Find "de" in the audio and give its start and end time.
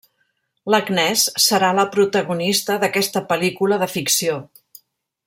3.85-3.93